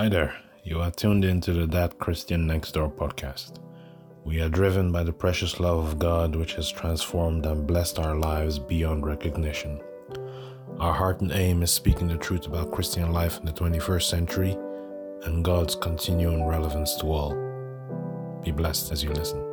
Hi 0.00 0.08
there. 0.08 0.34
You 0.64 0.80
are 0.80 0.90
tuned 0.90 1.26
into 1.26 1.52
the 1.52 1.66
That 1.66 1.98
Christian 1.98 2.46
Next 2.46 2.72
Door 2.72 2.92
podcast. 2.92 3.58
We 4.24 4.40
are 4.40 4.48
driven 4.48 4.90
by 4.90 5.02
the 5.02 5.12
precious 5.12 5.60
love 5.60 5.86
of 5.86 5.98
God, 5.98 6.34
which 6.34 6.54
has 6.54 6.72
transformed 6.72 7.44
and 7.44 7.66
blessed 7.66 7.98
our 7.98 8.14
lives 8.14 8.58
beyond 8.58 9.04
recognition. 9.04 9.78
Our 10.78 10.94
heart 10.94 11.20
and 11.20 11.30
aim 11.32 11.62
is 11.62 11.70
speaking 11.70 12.08
the 12.08 12.16
truth 12.16 12.46
about 12.46 12.72
Christian 12.72 13.12
life 13.12 13.40
in 13.40 13.44
the 13.44 13.52
21st 13.52 14.04
century 14.04 14.56
and 15.24 15.44
God's 15.44 15.74
continuing 15.74 16.46
relevance 16.46 16.96
to 16.96 17.06
all. 17.12 17.34
Be 18.42 18.52
blessed 18.52 18.92
as 18.92 19.04
you 19.04 19.10
listen. 19.10 19.49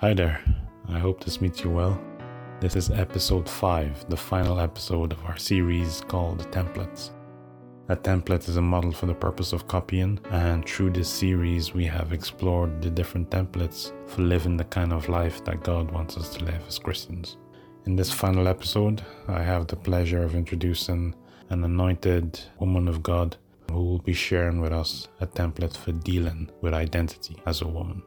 Hi 0.00 0.14
there. 0.14 0.40
I 0.88 0.98
hope 0.98 1.22
this 1.22 1.42
meets 1.42 1.62
you 1.62 1.68
well. 1.68 2.00
This 2.58 2.74
is 2.74 2.90
episode 2.90 3.46
5, 3.46 4.08
the 4.08 4.16
final 4.16 4.58
episode 4.58 5.12
of 5.12 5.22
our 5.26 5.36
series 5.36 6.00
called 6.08 6.50
Templates. 6.50 7.10
A 7.90 7.96
template 7.96 8.48
is 8.48 8.56
a 8.56 8.62
model 8.62 8.92
for 8.92 9.04
the 9.04 9.12
purpose 9.12 9.52
of 9.52 9.68
copying, 9.68 10.18
and 10.30 10.66
through 10.66 10.92
this 10.92 11.10
series, 11.10 11.74
we 11.74 11.84
have 11.84 12.14
explored 12.14 12.80
the 12.80 12.88
different 12.88 13.28
templates 13.28 13.92
for 14.08 14.22
living 14.22 14.56
the 14.56 14.64
kind 14.64 14.94
of 14.94 15.10
life 15.10 15.44
that 15.44 15.62
God 15.62 15.90
wants 15.90 16.16
us 16.16 16.30
to 16.30 16.46
live 16.46 16.62
as 16.66 16.78
Christians. 16.78 17.36
In 17.84 17.94
this 17.94 18.10
final 18.10 18.48
episode, 18.48 19.02
I 19.28 19.42
have 19.42 19.66
the 19.66 19.76
pleasure 19.76 20.22
of 20.22 20.34
introducing 20.34 21.14
an 21.50 21.62
anointed 21.62 22.40
woman 22.58 22.88
of 22.88 23.02
God 23.02 23.36
who 23.70 23.84
will 23.84 23.98
be 23.98 24.14
sharing 24.14 24.62
with 24.62 24.72
us 24.72 25.08
a 25.20 25.26
template 25.26 25.76
for 25.76 25.92
dealing 25.92 26.50
with 26.62 26.72
identity 26.72 27.36
as 27.44 27.60
a 27.60 27.68
woman. 27.68 28.02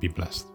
Be 0.00 0.08
blessed. 0.08 0.48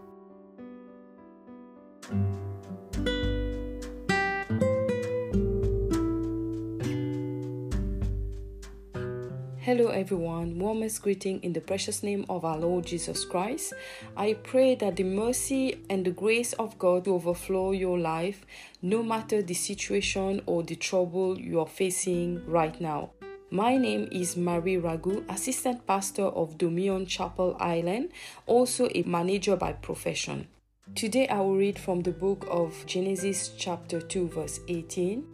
Hello, 9.66 9.88
everyone. 9.88 10.60
Warmest 10.60 11.02
greeting 11.02 11.40
in 11.42 11.54
the 11.54 11.62
precious 11.62 12.04
name 12.04 12.26
of 12.28 12.44
our 12.44 12.58
Lord 12.58 12.86
Jesus 12.86 13.24
Christ. 13.24 13.74
I 14.18 14.34
pray 14.34 14.76
that 14.76 14.98
the 14.98 15.06
mercy 15.06 15.80
and 15.90 16.04
the 16.04 16.12
grace 16.12 16.52
of 16.54 16.78
God 16.78 17.08
will 17.08 17.16
overflow 17.16 17.72
your 17.72 17.98
life, 17.98 18.46
no 18.82 19.02
matter 19.02 19.42
the 19.42 19.54
situation 19.54 20.42
or 20.46 20.64
the 20.64 20.76
trouble 20.76 21.40
you 21.40 21.62
are 21.62 21.66
facing 21.66 22.46
right 22.46 22.80
now. 22.82 23.12
My 23.52 23.78
name 23.78 24.10
is 24.12 24.36
Marie 24.36 24.76
Raghoo, 24.78 25.24
Assistant 25.30 25.88
Pastor 25.88 26.26
of 26.26 26.58
Dominion 26.58 27.06
Chapel 27.06 27.56
Island, 27.60 28.10
also 28.46 28.90
a 28.94 29.04
manager 29.04 29.56
by 29.56 29.72
profession. 29.72 30.50
Today 30.96 31.28
I 31.28 31.40
will 31.40 31.56
read 31.56 31.80
from 31.80 32.02
the 32.02 32.12
book 32.12 32.46
of 32.52 32.86
Genesis, 32.86 33.54
chapter 33.58 34.00
2, 34.00 34.28
verse 34.28 34.60
18. 34.68 35.26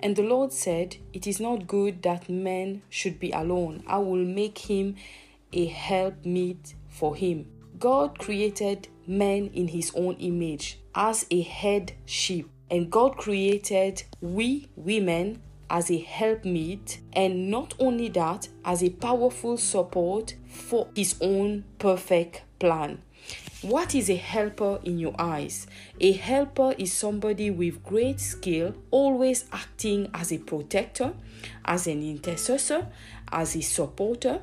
And 0.00 0.16
the 0.16 0.22
Lord 0.22 0.52
said, 0.52 0.96
It 1.12 1.26
is 1.26 1.38
not 1.38 1.66
good 1.66 2.02
that 2.02 2.30
man 2.30 2.82
should 2.88 3.20
be 3.20 3.30
alone. 3.30 3.82
I 3.86 3.98
will 3.98 4.24
make 4.24 4.56
him 4.56 4.94
a 5.52 5.66
helpmeet 5.66 6.74
for 6.88 7.14
him. 7.14 7.46
God 7.78 8.18
created 8.18 8.88
man 9.06 9.50
in 9.52 9.68
his 9.68 9.92
own 9.94 10.14
image 10.14 10.78
as 10.94 11.26
a 11.30 11.42
head 11.42 11.92
sheep, 12.06 12.48
and 12.70 12.90
God 12.90 13.18
created 13.18 14.04
we 14.22 14.68
women 14.76 15.42
as 15.68 15.90
a 15.90 15.98
helpmeet, 15.98 17.00
and 17.12 17.50
not 17.50 17.74
only 17.78 18.08
that, 18.10 18.48
as 18.64 18.82
a 18.82 18.90
powerful 18.90 19.58
support 19.58 20.36
for 20.48 20.88
his 20.96 21.16
own 21.20 21.64
perfect 21.78 22.42
plan. 22.58 23.02
What 23.62 23.94
is 23.94 24.10
a 24.10 24.16
helper 24.16 24.80
in 24.82 24.98
your 24.98 25.14
eyes? 25.20 25.68
A 26.00 26.10
helper 26.10 26.74
is 26.78 26.92
somebody 26.92 27.48
with 27.48 27.84
great 27.84 28.18
skill, 28.18 28.74
always 28.90 29.44
acting 29.52 30.10
as 30.12 30.32
a 30.32 30.38
protector, 30.38 31.12
as 31.64 31.86
an 31.86 32.02
intercessor, 32.02 32.88
as 33.30 33.54
a 33.54 33.60
supporter. 33.60 34.40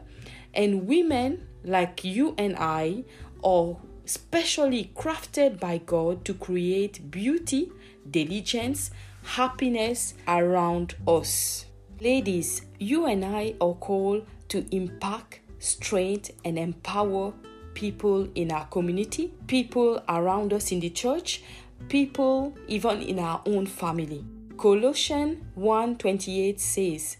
And 0.53 0.87
women 0.87 1.49
like 1.65 2.05
you 2.05 2.33
and 2.37 2.55
I 2.57 3.03
are 3.43 3.75
specially 4.05 4.91
crafted 4.95 5.59
by 5.59 5.79
God 5.79 6.23
to 6.23 6.33
create 6.33 7.11
beauty, 7.11 7.73
diligence, 8.09 8.89
happiness 9.23 10.13
around 10.29 10.95
us. 11.05 11.65
Ladies, 11.99 12.61
you 12.79 13.05
and 13.05 13.25
I 13.25 13.55
are 13.59 13.73
called 13.73 14.25
to 14.47 14.65
impact, 14.73 15.41
strength, 15.59 16.31
and 16.45 16.57
empower 16.57 17.33
people 17.79 18.27
in 18.35 18.51
our 18.51 18.65
community, 18.65 19.31
people 19.47 20.03
around 20.09 20.51
us 20.51 20.73
in 20.73 20.81
the 20.81 20.89
church, 20.89 21.41
people 21.87 22.53
even 22.67 23.01
in 23.01 23.17
our 23.19 23.41
own 23.45 23.65
family. 23.65 24.21
Colossians 24.57 25.37
1:28 25.55 26.59
says, 26.59 27.15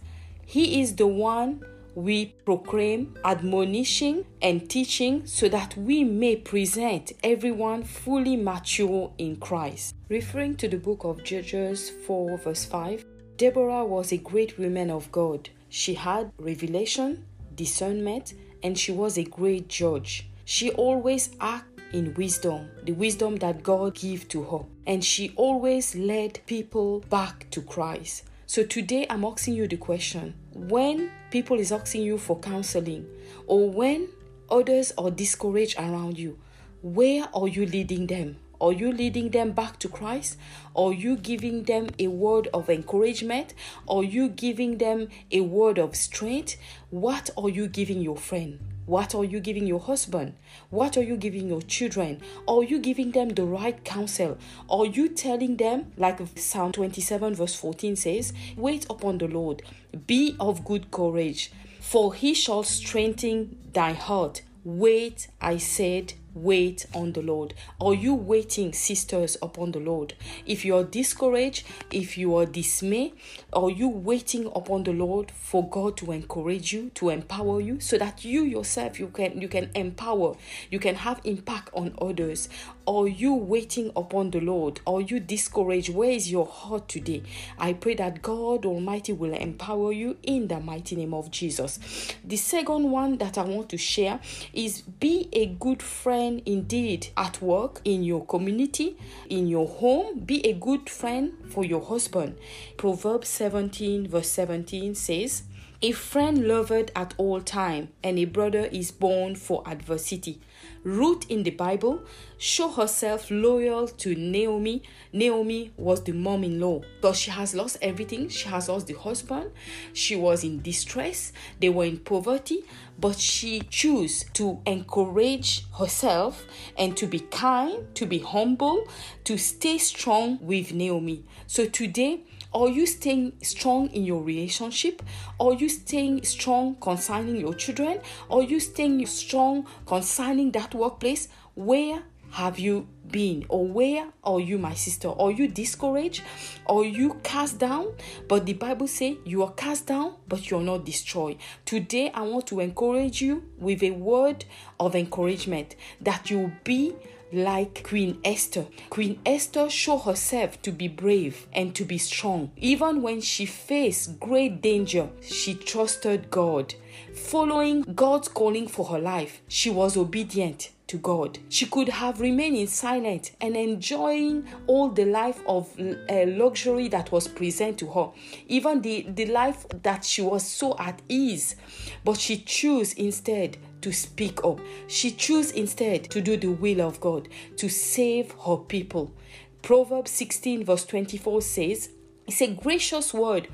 "He 0.46 0.82
is 0.82 0.96
the 0.96 1.08
one 1.08 1.62
we 1.96 2.34
proclaim, 2.44 3.16
admonishing 3.24 4.26
and 4.42 4.70
teaching 4.70 5.26
so 5.26 5.48
that 5.48 5.78
we 5.78 6.04
may 6.04 6.36
present 6.36 7.14
everyone 7.24 7.84
fully 7.84 8.36
mature 8.36 9.12
in 9.18 9.38
Christ." 9.38 9.96
Referring 10.10 10.56
to 10.58 10.68
the 10.68 10.78
book 10.78 11.06
of 11.06 11.24
Judges 11.24 11.90
4 12.06 12.38
verse 12.38 12.66
5, 12.66 13.06
Deborah 13.38 13.86
was 13.86 14.12
a 14.12 14.18
great 14.18 14.60
woman 14.60 14.90
of 14.92 15.10
God. 15.14 15.50
She 15.70 15.94
had 15.94 16.32
revelation, 16.38 17.24
discernment, 17.56 18.34
and 18.62 18.78
she 18.78 18.92
was 18.92 19.18
a 19.18 19.24
great 19.24 19.70
judge. 19.70 20.26
She 20.52 20.72
always 20.72 21.30
acted 21.40 21.84
in 21.94 22.16
wisdom, 22.16 22.72
the 22.84 22.94
wisdom 22.94 23.36
that 23.36 23.62
God 23.62 23.94
gave 23.94 24.28
to 24.30 24.42
her. 24.46 24.66
And 24.88 25.06
she 25.06 25.32
always 25.36 25.94
led 25.94 26.40
people 26.48 27.02
back 27.02 27.46
to 27.52 27.62
Christ. 27.62 28.24
So 28.48 28.64
today 28.64 29.06
I'm 29.12 29.24
asking 29.26 29.54
you 29.54 29.68
the 29.68 29.78
question 29.78 30.34
when 30.52 31.12
people 31.30 31.60
is 31.60 31.72
asking 31.72 32.02
you 32.02 32.18
for 32.18 32.40
counseling 32.40 33.06
or 33.46 33.70
when 33.70 34.10
others 34.50 34.92
are 34.98 35.12
discouraged 35.12 35.78
around 35.78 36.18
you, 36.18 36.40
where 36.82 37.30
are 37.32 37.48
you 37.48 37.68
leading 37.68 38.08
them? 38.08 38.38
Are 38.60 38.74
you 38.74 38.92
leading 38.92 39.30
them 39.30 39.52
back 39.52 39.78
to 39.82 39.88
Christ? 39.88 40.36
Are 40.76 40.92
you 40.92 41.16
giving 41.16 41.62
them 41.66 41.90
a 42.00 42.08
word 42.08 42.48
of 42.56 42.72
encouragement? 42.72 43.54
Are 43.88 44.04
you 44.04 44.30
giving 44.30 44.80
them 44.80 45.10
a 45.30 45.42
word 45.42 45.78
of 45.78 45.96
strength? 45.96 46.58
What 46.90 47.30
are 47.38 47.50
you 47.50 47.68
giving 47.68 48.02
your 48.02 48.18
friend? 48.18 48.60
What 48.90 49.14
are 49.14 49.24
you 49.24 49.40
giving 49.40 49.68
your 49.68 49.80
husband? 49.80 50.34
What 50.72 50.98
are 50.98 51.04
you 51.04 51.16
giving 51.16 51.48
your 51.48 51.62
children? 51.62 52.22
Are 52.48 52.64
you 52.64 52.80
giving 52.80 53.12
them 53.12 53.30
the 53.30 53.44
right 53.44 53.86
counsel? 53.86 54.40
Are 54.68 54.88
you 54.88 55.10
telling 55.10 55.58
them, 55.58 55.92
like 55.96 56.20
Psalm 56.36 56.72
27, 56.72 57.36
verse 57.36 57.54
14 57.54 57.96
says, 57.96 58.34
Wait 58.58 58.88
upon 58.90 59.20
the 59.20 59.28
Lord, 59.28 59.62
be 60.08 60.36
of 60.40 60.66
good 60.66 60.90
courage, 60.90 61.52
for 61.80 62.16
he 62.16 62.34
shall 62.34 62.64
strengthen 62.64 63.60
thy 63.74 63.94
heart. 63.94 64.42
Wait, 64.64 65.28
I 65.40 65.58
said, 65.58 66.14
wait 66.34 66.86
on 66.94 67.14
the 67.14 67.22
Lord. 67.22 67.54
Are 67.82 67.94
you 67.94 68.14
waiting, 68.14 68.74
sisters, 68.74 69.38
upon 69.42 69.72
the 69.72 69.80
Lord? 69.80 70.14
If 70.46 70.66
you 70.66 70.76
are 70.76 70.84
discouraged, 70.84 71.66
if 71.92 72.18
you 72.18 72.36
are 72.36 72.46
dismayed, 72.46 73.14
are 73.54 73.70
you 73.70 73.88
waiting 73.88 74.46
upon 74.48 74.84
the 74.84 74.94
Lord 74.94 75.32
for 75.32 75.68
God 75.68 75.98
to 75.98 76.12
encourage 76.12 76.74
you, 76.74 76.92
to 76.96 77.10
empower 77.10 77.62
you, 77.62 77.80
so 77.80 77.98
that 77.98 78.24
you 78.24 78.44
yourself 78.44 79.00
you 79.00 79.08
can 79.08 79.42
you 79.42 79.48
can 79.48 79.70
empower, 79.76 80.36
you 80.70 80.80
can 80.80 80.96
have 80.96 81.22
impact 81.24 81.70
on 81.74 81.96
others? 82.02 82.50
Are 82.88 83.08
you 83.08 83.34
waiting 83.34 83.92
upon 83.96 84.32
the 84.32 84.40
Lord? 84.40 84.80
Are 84.88 85.02
you 85.02 85.20
discouraged? 85.20 85.94
Where 85.94 86.12
is 86.12 86.32
your 86.32 86.46
heart 86.46 86.88
today? 86.88 87.24
I 87.58 87.74
pray 87.74 87.94
that 87.96 88.22
God 88.22 88.66
Almighty 88.66 89.14
will 89.14 89.34
empower 89.34 89.92
you 89.92 90.18
in 90.24 90.48
the 90.48 90.60
mighty 90.60 90.96
name 90.96 91.14
of 91.14 91.30
Jesus. 91.30 91.80
The 92.24 92.38
second 92.38 92.90
one 92.90 93.18
that 93.18 93.38
I 93.38 93.44
want 93.44 93.70
to 93.70 93.78
share 93.78 94.20
is 94.54 94.82
be 94.82 95.30
a 95.34 95.46
good 95.46 95.84
friend 95.84 96.19
indeed 96.46 97.08
at 97.16 97.42
work, 97.42 97.82
in 97.84 98.04
your 98.04 98.26
community, 98.26 98.98
in 99.30 99.48
your 99.48 99.68
home. 99.68 100.20
Be 100.20 100.46
a 100.46 100.54
good 100.54 100.90
friend 100.90 101.34
for 101.50 101.66
your 101.66 101.82
husband. 101.82 102.36
Proverbs 102.78 103.30
17, 103.30 104.08
verse 104.08 104.30
17 104.30 104.96
says, 104.96 105.44
A 105.82 105.94
friend 105.94 106.46
loved 106.46 106.92
at 106.94 107.14
all 107.16 107.40
time, 107.40 107.88
and 108.04 108.20
a 108.20 108.26
brother 108.26 108.66
is 108.66 108.92
born 108.92 109.36
for 109.36 109.64
adversity. 109.66 110.42
Ruth 110.84 111.26
in 111.32 111.44
the 111.44 111.52
Bible 111.52 112.04
show 112.38 112.68
herself 112.68 113.32
loyal 113.32 113.88
to 113.88 114.14
Naomi. 114.14 114.84
Naomi 115.14 115.72
was 115.78 116.04
the 116.04 116.12
mom-in-law, 116.12 116.82
but 117.00 117.16
she 117.16 117.32
has 117.32 117.56
lost 117.56 117.78
everything. 117.82 118.28
She 118.28 118.50
has 118.50 118.68
lost 118.68 118.88
the 118.88 118.94
husband. 118.94 119.52
She 119.94 120.18
was 120.18 120.44
in 120.44 120.62
distress. 120.62 121.32
They 121.62 121.70
were 121.70 121.86
in 121.86 122.00
poverty, 122.00 122.66
but 123.00 123.18
she 123.18 123.62
chose 123.62 124.26
to 124.34 124.60
encourage 124.66 125.66
herself 125.78 126.46
and 126.78 126.98
to 126.98 127.08
be 127.08 127.22
kind, 127.22 127.96
to 127.96 128.06
be 128.06 128.20
humble, 128.20 128.86
to 129.24 129.38
stay 129.38 129.78
strong 129.78 130.40
with 130.42 130.74
Naomi. 130.74 131.24
So 131.48 131.68
today 131.68 132.24
are 132.54 132.68
you 132.68 132.86
staying 132.88 133.34
strong 133.44 133.90
in 133.90 134.06
your 134.06 134.24
relationship? 134.24 135.04
Are 135.40 135.54
you 135.54 135.70
staying 135.70 136.24
strong 136.24 136.76
concerning 136.76 137.36
your 137.36 137.54
children? 137.54 138.00
Are 138.30 138.42
you 138.42 138.60
staying 138.60 139.06
strong 139.06 139.68
concerning 139.86 140.52
that 140.52 140.74
workplace? 140.74 141.28
Where 141.54 142.04
have 142.32 142.60
you 142.60 142.88
been 143.10 143.46
or 143.50 143.66
where 143.66 144.08
are 144.24 144.40
you 144.40 144.58
my 144.60 144.74
sister 144.76 145.08
are 145.10 145.32
you 145.32 145.48
discouraged 145.48 146.22
are 146.68 146.84
you 146.84 147.20
cast 147.24 147.58
down 147.58 147.88
but 148.28 148.46
the 148.46 148.54
bible 148.54 148.88
say 148.88 149.18
you 149.26 149.42
are 149.42 149.52
cast 149.54 149.88
down 149.88 150.14
but 150.28 150.50
you're 150.52 150.62
not 150.62 150.86
destroyed 150.86 151.36
today 151.66 152.12
i 152.14 152.22
want 152.22 152.46
to 152.46 152.60
encourage 152.60 153.20
you 153.20 153.44
with 153.58 153.82
a 153.82 153.90
word 153.90 154.46
of 154.80 154.96
encouragement 154.96 155.76
that 156.00 156.30
you 156.30 156.52
be 156.64 156.94
like 157.32 157.84
Queen 157.84 158.20
Esther. 158.24 158.66
Queen 158.90 159.20
Esther 159.26 159.70
showed 159.70 160.00
herself 160.00 160.62
to 160.62 160.72
be 160.72 160.88
brave 160.88 161.48
and 161.54 161.76
to 161.76 161.86
be 161.86 161.98
strong. 161.98 162.52
Even 162.58 163.02
when 163.02 163.22
she 163.22 163.46
faced 163.46 164.20
great 164.20 164.62
danger, 164.62 165.10
she 165.22 165.54
trusted 165.54 166.32
God. 166.32 166.74
Following 167.14 167.82
God's 167.82 168.28
calling 168.28 168.68
for 168.68 168.86
her 168.86 169.00
life, 169.00 169.42
she 169.48 169.70
was 169.70 169.98
obedient 169.98 170.72
to 170.90 170.98
God. 170.98 171.40
She 171.50 171.68
could 171.68 171.88
have 171.88 172.20
remained 172.20 172.70
silent 172.70 173.32
and 173.40 173.56
enjoying 173.56 174.46
all 174.68 174.90
the 174.90 175.06
life 175.06 175.40
of 175.48 175.70
uh, 175.80 176.26
luxury 176.26 176.88
that 176.90 177.12
was 177.12 177.28
present 177.28 177.78
to 177.80 177.88
her, 177.88 178.10
even 178.48 178.82
the, 178.82 179.06
the 179.08 179.28
life 179.28 179.66
that 179.84 180.04
she 180.04 180.22
was 180.22 180.44
so 180.44 180.76
at 180.78 181.02
ease. 181.08 181.56
But 182.04 182.20
she 182.20 182.38
chose 182.38 182.94
instead 182.94 183.58
to 183.82 183.94
speak 183.94 184.44
up. 184.44 184.60
She 184.88 185.12
chose 185.12 185.52
instead 185.52 186.10
to 186.10 186.22
do 186.22 186.36
the 186.36 186.52
will 186.52 186.82
of 186.82 187.00
God, 187.00 187.30
to 187.58 187.70
save 187.70 188.34
her 188.46 188.58
people. 188.58 189.14
Proverbs 189.62 190.12
16, 190.12 190.66
verse 190.66 190.86
24 190.86 191.42
says, 191.42 191.90
It's 192.28 192.42
a 192.42 192.48
gracious 192.48 193.14
word 193.14 193.48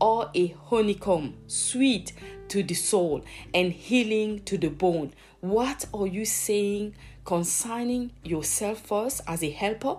or 0.00 0.30
a 0.34 0.48
honeycomb, 0.66 1.36
sweet 1.46 2.12
to 2.52 2.62
the 2.62 2.74
soul 2.74 3.24
and 3.54 3.72
healing 3.72 4.42
to 4.44 4.58
the 4.58 4.68
bone. 4.68 5.10
What 5.40 5.86
are 5.94 6.06
you 6.06 6.26
saying 6.26 6.94
concerning 7.24 8.12
yourself 8.24 8.80
first 8.80 9.22
as 9.26 9.42
a 9.42 9.50
helper? 9.50 9.96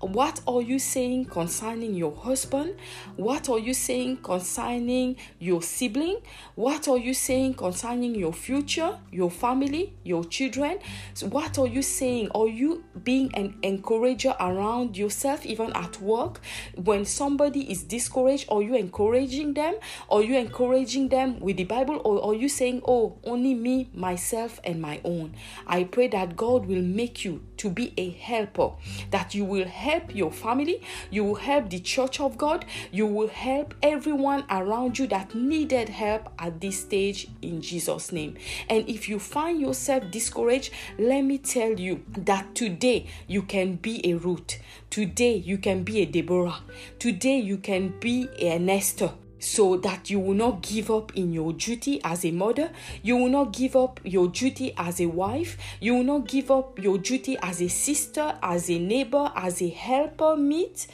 What 0.00 0.42
are 0.46 0.60
you 0.60 0.78
saying 0.78 1.26
concerning 1.26 1.94
your 1.94 2.14
husband? 2.14 2.74
What 3.16 3.48
are 3.48 3.58
you 3.58 3.72
saying 3.72 4.18
concerning 4.18 5.16
your 5.38 5.62
sibling? 5.62 6.18
What 6.54 6.86
are 6.86 6.98
you 6.98 7.14
saying 7.14 7.54
concerning 7.54 8.14
your 8.14 8.34
future, 8.34 8.98
your 9.10 9.30
family, 9.30 9.94
your 10.04 10.24
children? 10.24 10.80
So 11.14 11.28
what 11.28 11.58
are 11.58 11.66
you 11.66 11.80
saying? 11.80 12.28
Are 12.34 12.46
you 12.46 12.84
being 13.02 13.34
an 13.34 13.56
encourager 13.62 14.34
around 14.38 14.98
yourself, 14.98 15.46
even 15.46 15.72
at 15.74 15.98
work? 16.02 16.42
When 16.74 17.06
somebody 17.06 17.70
is 17.70 17.82
discouraged, 17.82 18.50
are 18.50 18.62
you 18.62 18.74
encouraging 18.74 19.54
them? 19.54 19.76
Are 20.10 20.22
you 20.22 20.36
encouraging 20.36 21.08
them 21.08 21.40
with 21.40 21.56
the 21.56 21.64
Bible? 21.64 21.85
Or 21.94 22.24
are 22.24 22.34
you 22.34 22.48
saying, 22.48 22.82
Oh, 22.86 23.16
only 23.24 23.54
me, 23.54 23.88
myself, 23.94 24.60
and 24.64 24.80
my 24.80 25.00
own? 25.04 25.34
I 25.66 25.84
pray 25.84 26.08
that 26.08 26.36
God 26.36 26.66
will 26.66 26.82
make 26.82 27.24
you 27.24 27.42
to 27.58 27.70
be 27.70 27.92
a 27.96 28.10
helper, 28.10 28.70
that 29.10 29.34
you 29.34 29.44
will 29.44 29.66
help 29.66 30.14
your 30.14 30.30
family, 30.30 30.82
you 31.10 31.24
will 31.24 31.36
help 31.36 31.70
the 31.70 31.80
church 31.80 32.20
of 32.20 32.36
God, 32.36 32.64
you 32.90 33.06
will 33.06 33.28
help 33.28 33.74
everyone 33.82 34.44
around 34.50 34.98
you 34.98 35.06
that 35.08 35.34
needed 35.34 35.88
help 35.88 36.28
at 36.38 36.60
this 36.60 36.80
stage 36.80 37.28
in 37.42 37.60
Jesus' 37.62 38.12
name. 38.12 38.36
And 38.68 38.88
if 38.88 39.08
you 39.08 39.18
find 39.18 39.60
yourself 39.60 40.10
discouraged, 40.10 40.72
let 40.98 41.22
me 41.22 41.38
tell 41.38 41.78
you 41.78 42.02
that 42.08 42.54
today 42.54 43.06
you 43.26 43.42
can 43.42 43.76
be 43.76 44.06
a 44.10 44.14
Ruth, 44.14 44.58
today 44.90 45.36
you 45.36 45.58
can 45.58 45.82
be 45.82 46.02
a 46.02 46.06
Deborah, 46.06 46.60
today 46.98 47.38
you 47.38 47.58
can 47.58 47.94
be 48.00 48.28
an 48.40 48.68
Esther 48.68 49.12
so 49.46 49.76
that 49.76 50.10
you 50.10 50.18
will 50.18 50.34
not 50.34 50.60
give 50.60 50.90
up 50.90 51.16
in 51.16 51.32
your 51.32 51.52
duty 51.52 52.00
as 52.02 52.24
a 52.24 52.32
mother, 52.32 52.68
you 53.00 53.16
will 53.16 53.28
not 53.28 53.52
give 53.52 53.76
up 53.76 54.00
your 54.02 54.26
duty 54.26 54.74
as 54.76 55.00
a 55.00 55.06
wife, 55.06 55.56
you 55.80 55.94
will 55.94 56.02
not 56.02 56.26
give 56.26 56.50
up 56.50 56.82
your 56.82 56.98
duty 56.98 57.38
as 57.40 57.62
a 57.62 57.68
sister, 57.68 58.36
as 58.42 58.68
a 58.68 58.78
neighbor, 58.80 59.30
as 59.36 59.62
a 59.62 59.68
helper 59.68 60.36
meet 60.36 60.88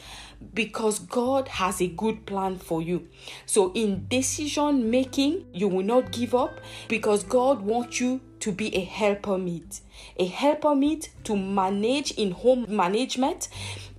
because 0.53 0.99
God 0.99 1.47
has 1.47 1.81
a 1.81 1.87
good 1.87 2.27
plan 2.27 2.57
for 2.57 2.81
you. 2.81 3.07
So 3.47 3.71
in 3.73 4.05
decision 4.07 4.91
making, 4.91 5.45
you 5.51 5.67
will 5.67 5.83
not 5.83 6.11
give 6.11 6.35
up 6.35 6.59
because 6.87 7.23
God 7.23 7.61
wants 7.61 7.99
you 7.99 8.21
to 8.43 8.51
be 8.51 8.75
a 8.75 8.81
helper 8.83 9.37
meet. 9.37 9.79
A 10.17 10.25
helper 10.25 10.75
meet 10.75 11.11
to 11.23 11.33
manage 11.33 12.11
in 12.11 12.31
home 12.31 12.65
management, 12.67 13.47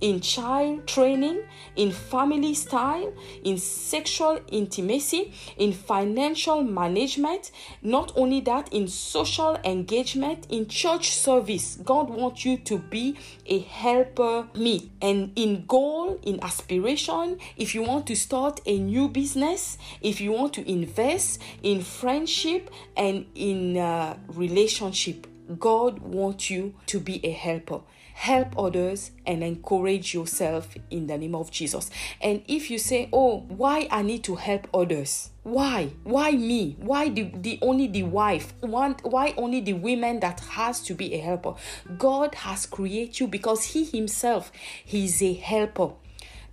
in 0.01 0.19
child 0.21 0.85
training, 0.85 1.41
in 1.75 1.91
family 1.91 2.53
style, 2.53 3.11
in 3.43 3.57
sexual 3.57 4.39
intimacy, 4.51 5.33
in 5.57 5.73
financial 5.73 6.61
management, 6.63 7.49
not 7.81 8.11
only 8.15 8.39
that, 8.41 8.71
in 8.71 8.87
social 8.87 9.57
engagement, 9.63 10.45
in 10.49 10.67
church 10.67 11.09
service. 11.09 11.77
God 11.83 12.11
wants 12.11 12.45
you 12.45 12.57
to 12.57 12.77
be 12.77 13.17
a 13.47 13.59
helper 13.59 14.47
meet. 14.55 14.91
And 15.01 15.31
in 15.35 15.65
goal, 15.65 16.19
in 16.21 16.39
aspiration, 16.43 17.39
if 17.57 17.73
you 17.73 17.81
want 17.81 18.05
to 18.07 18.15
start 18.15 18.61
a 18.67 18.77
new 18.77 19.09
business, 19.09 19.79
if 20.01 20.21
you 20.21 20.33
want 20.33 20.53
to 20.53 20.71
invest 20.71 21.41
in 21.63 21.81
friendship 21.81 22.69
and 22.95 23.25
in 23.33 23.77
uh, 23.77 24.17
relationship, 24.35 25.27
God 25.59 25.99
wants 25.99 26.49
you 26.49 26.75
to 26.87 26.99
be 26.99 27.23
a 27.25 27.31
helper. 27.31 27.81
Help 28.13 28.57
others 28.57 29.11
and 29.25 29.43
encourage 29.43 30.13
yourself 30.13 30.75
in 30.89 31.07
the 31.07 31.17
name 31.17 31.35
of 31.35 31.51
Jesus. 31.51 31.89
And 32.21 32.43
if 32.47 32.71
you 32.71 32.79
say, 32.79 33.09
Oh, 33.11 33.39
why 33.49 33.89
I 33.91 34.03
need 34.03 34.23
to 34.23 34.35
help 34.35 34.67
others? 34.73 35.31
Why? 35.43 35.89
Why 36.03 36.31
me? 36.31 36.77
Why 36.79 37.09
the, 37.09 37.23
the 37.23 37.59
only 37.61 37.87
the 37.87 38.03
wife? 38.03 38.53
Why 38.61 39.33
only 39.37 39.59
the 39.59 39.73
women 39.73 40.21
that 40.21 40.39
has 40.39 40.81
to 40.83 40.93
be 40.93 41.13
a 41.13 41.19
helper? 41.19 41.55
God 41.97 42.35
has 42.35 42.65
created 42.65 43.19
you 43.19 43.27
because 43.27 43.65
He 43.65 43.83
Himself 43.83 44.51
He's 44.83 45.21
a 45.21 45.33
helper. 45.33 45.91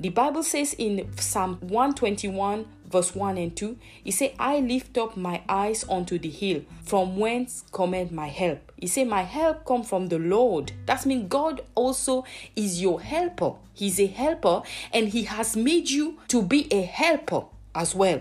The 0.00 0.08
Bible 0.08 0.42
says 0.42 0.74
in 0.74 1.16
Psalm 1.16 1.58
121 1.60 2.66
verse 2.92 3.14
1 3.14 3.38
and 3.38 3.56
2, 3.56 3.76
he 4.04 4.10
said, 4.10 4.32
I 4.38 4.60
lift 4.60 4.96
up 4.98 5.16
my 5.16 5.42
eyes 5.48 5.84
unto 5.88 6.18
the 6.18 6.28
hill, 6.28 6.62
from 6.84 7.16
whence 7.16 7.64
cometh 7.72 8.12
my 8.12 8.28
help. 8.28 8.70
He 8.76 8.86
said, 8.86 9.08
My 9.08 9.22
help 9.22 9.64
come 9.64 9.82
from 9.82 10.08
the 10.08 10.18
Lord. 10.18 10.72
That 10.86 11.06
means 11.06 11.28
God 11.28 11.62
also 11.74 12.24
is 12.54 12.80
your 12.80 13.00
helper. 13.00 13.54
He's 13.74 13.98
a 13.98 14.06
helper, 14.06 14.62
and 14.92 15.08
He 15.08 15.24
has 15.24 15.56
made 15.56 15.90
you 15.90 16.18
to 16.28 16.42
be 16.42 16.68
a 16.70 16.82
helper 16.82 17.44
as 17.74 17.94
well 17.94 18.20